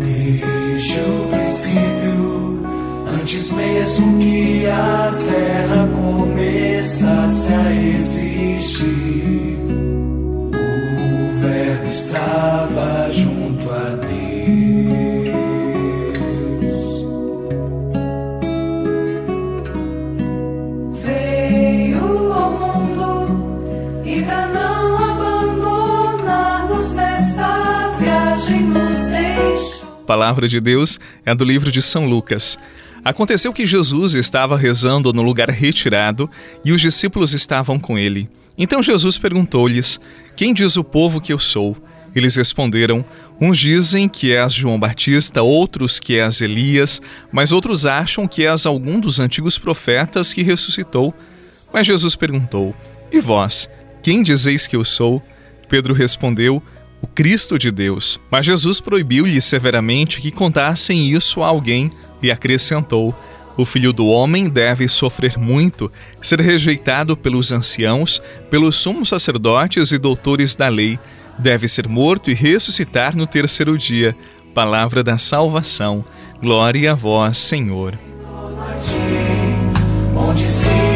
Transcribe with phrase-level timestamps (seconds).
[0.00, 2.62] Desde o princípio,
[3.20, 9.58] antes mesmo que a terra começasse a existir,
[10.52, 14.18] o Verbo estava junto a Deus.
[21.02, 28.87] Veio ao mundo e pra não abandonar-nos nesta viagem
[30.08, 32.58] palavra de Deus é do livro de São Lucas.
[33.04, 36.30] Aconteceu que Jesus estava rezando no lugar retirado
[36.64, 38.26] e os discípulos estavam com ele.
[38.56, 40.00] Então Jesus perguntou-lhes:
[40.34, 41.76] Quem diz o povo que eu sou?
[42.16, 43.04] Eles responderam:
[43.38, 48.64] Uns dizem que és João Batista, outros que és Elias, mas outros acham que és
[48.64, 51.14] algum dos antigos profetas que ressuscitou.
[51.70, 52.74] Mas Jesus perguntou:
[53.12, 53.68] E vós,
[54.02, 55.22] quem dizeis que eu sou?
[55.68, 56.62] Pedro respondeu:
[57.00, 58.20] O Cristo de Deus.
[58.30, 61.90] Mas Jesus proibiu-lhe severamente que contassem isso a alguém
[62.22, 63.14] e acrescentou:
[63.56, 69.98] O filho do homem deve sofrer muito, ser rejeitado pelos anciãos, pelos sumos sacerdotes e
[69.98, 70.98] doutores da lei
[71.38, 74.16] deve ser morto e ressuscitar no terceiro dia.
[74.52, 76.04] Palavra da salvação.
[76.40, 77.96] Glória a vós, Senhor.
[80.16, 80.87] onde se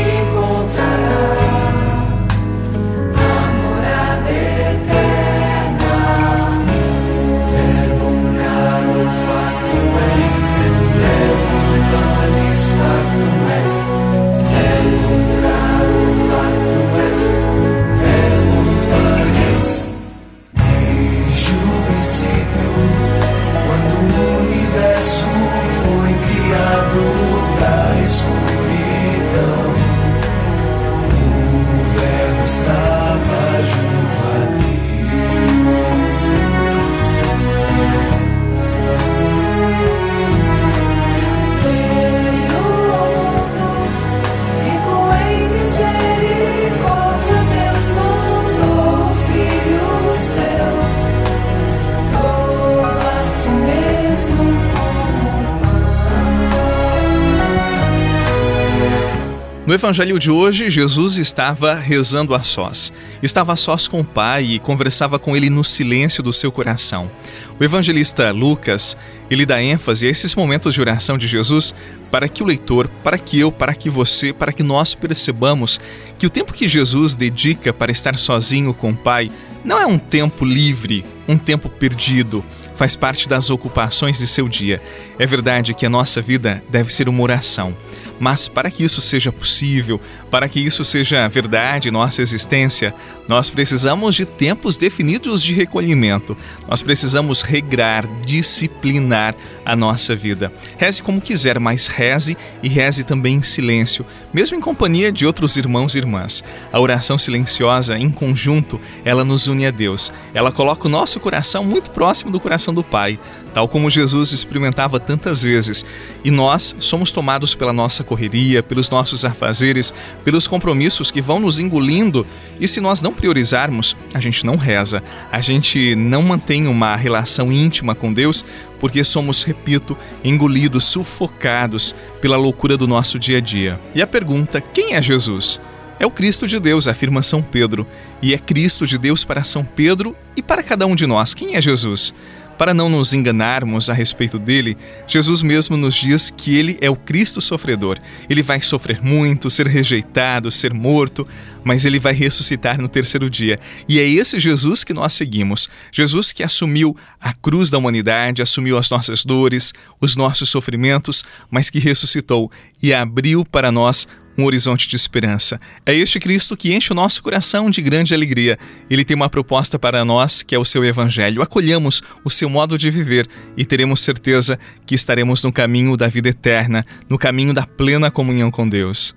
[59.72, 62.92] No evangelho de hoje, Jesus estava rezando a sós.
[63.22, 67.10] Estava a sós com o Pai e conversava com ele no silêncio do seu coração.
[67.58, 68.94] O evangelista Lucas,
[69.30, 71.74] ele dá ênfase a esses momentos de oração de Jesus
[72.10, 75.80] para que o leitor, para que eu, para que você, para que nós percebamos
[76.18, 79.32] que o tempo que Jesus dedica para estar sozinho com o Pai
[79.64, 82.44] não é um tempo livre, um tempo perdido,
[82.76, 84.82] faz parte das ocupações de seu dia.
[85.18, 87.74] É verdade que a nossa vida deve ser uma oração.
[88.20, 90.00] Mas para que isso seja possível,
[90.30, 92.94] para que isso seja verdade em nossa existência,
[93.28, 96.36] nós precisamos de tempos definidos de recolhimento.
[96.68, 99.34] Nós precisamos regrar, disciplinar
[99.64, 100.52] a nossa vida.
[100.78, 105.56] Reze como quiser, mas reze e reze também em silêncio, mesmo em companhia de outros
[105.56, 106.42] irmãos e irmãs.
[106.72, 110.12] A oração silenciosa, em conjunto, ela nos une a Deus.
[110.34, 113.18] Ela coloca o nosso coração muito próximo do coração do Pai,
[113.52, 115.84] tal como Jesus experimentava tantas vezes.
[116.24, 119.92] E nós somos tomados pela nossa correria, pelos nossos afazeres,
[120.24, 122.26] pelos compromissos que vão nos engolindo.
[122.58, 127.52] E se nós não priorizarmos, a gente não reza, a gente não mantém uma relação
[127.52, 128.44] íntima com Deus,
[128.80, 133.78] porque somos, repito, engolidos, sufocados pela loucura do nosso dia a dia.
[133.94, 135.60] E a pergunta: quem é Jesus?
[136.02, 137.86] É o Cristo de Deus, afirma São Pedro.
[138.20, 141.32] E é Cristo de Deus para São Pedro e para cada um de nós.
[141.32, 142.12] Quem é Jesus?
[142.58, 144.76] Para não nos enganarmos a respeito dele,
[145.06, 147.98] Jesus mesmo nos diz que ele é o Cristo sofredor.
[148.28, 151.26] Ele vai sofrer muito, ser rejeitado, ser morto,
[151.62, 153.60] mas ele vai ressuscitar no terceiro dia.
[153.88, 155.70] E é esse Jesus que nós seguimos.
[155.92, 161.70] Jesus que assumiu a cruz da humanidade, assumiu as nossas dores, os nossos sofrimentos, mas
[161.70, 162.50] que ressuscitou
[162.82, 165.60] e abriu para nós um horizonte de esperança.
[165.84, 168.58] É este Cristo que enche o nosso coração de grande alegria.
[168.88, 171.42] Ele tem uma proposta para nós, que é o seu Evangelho.
[171.42, 176.28] Acolhamos o seu modo de viver e teremos certeza que estaremos no caminho da vida
[176.28, 179.14] eterna, no caminho da plena comunhão com Deus.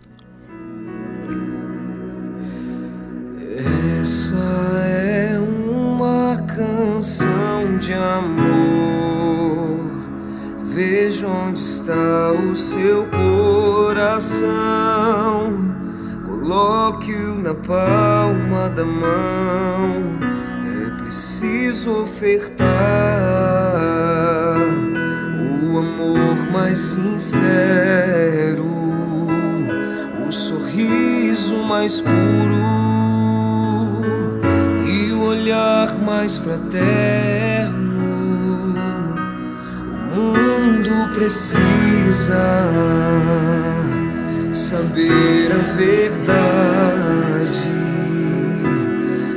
[4.01, 4.35] Essa
[4.85, 8.55] é uma canção de amor.
[10.73, 13.24] Veja onde está o seu coração.
[16.45, 19.97] Coloque-o na palma da mão.
[20.85, 22.67] É preciso ofertar
[25.63, 28.63] o amor mais sincero,
[30.27, 32.13] o sorriso mais puro
[34.87, 37.55] e o olhar mais fraterno
[41.15, 42.69] precisa
[44.53, 45.44] saber
[45.75, 47.15] verdade.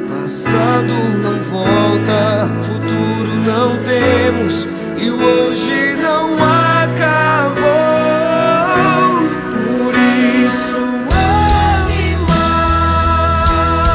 [0.09, 0.93] Passado
[1.23, 4.67] não volta, futuro não temos
[5.01, 7.69] e o hoje não acabou.
[9.53, 10.77] Por isso
[11.13, 13.89] ame mais.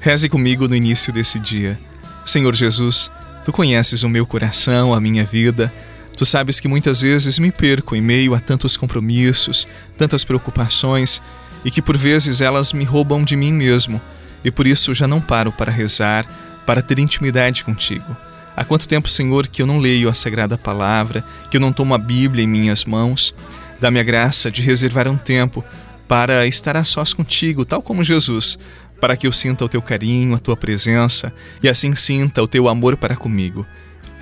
[0.00, 1.78] Reze comigo no início desse dia.
[2.26, 3.10] Senhor Jesus,
[3.44, 5.72] tu conheces o meu coração, a minha vida.
[6.16, 9.66] Tu sabes que muitas vezes me perco em meio a tantos compromissos,
[9.96, 11.22] tantas preocupações
[11.64, 14.00] e que por vezes elas me roubam de mim mesmo
[14.44, 16.26] e por isso já não paro para rezar,
[16.66, 18.16] para ter intimidade contigo.
[18.56, 21.94] Há quanto tempo, Senhor, que eu não leio a Sagrada Palavra, que eu não tomo
[21.94, 23.34] a Bíblia em minhas mãos?
[23.80, 25.64] Dá-me a graça de reservar um tempo
[26.06, 28.58] para estar a sós contigo, tal como Jesus,
[29.00, 31.32] para que eu sinta o teu carinho, a tua presença
[31.62, 33.66] e assim sinta o teu amor para comigo.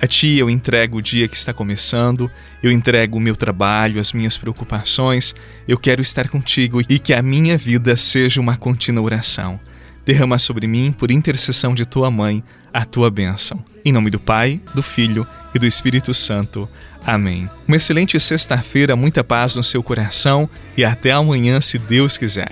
[0.01, 2.31] A ti eu entrego o dia que está começando,
[2.63, 5.35] eu entrego o meu trabalho, as minhas preocupações,
[5.67, 9.59] eu quero estar contigo e que a minha vida seja uma contínua oração.
[10.05, 12.41] Derrama sobre mim, por intercessão de tua mãe,
[12.73, 13.63] a tua bênção.
[13.83, 16.67] Em nome do Pai, do Filho e do Espírito Santo.
[17.05, 17.49] Amém.
[17.67, 22.51] Uma excelente sexta-feira, muita paz no seu coração e até amanhã, se Deus quiser.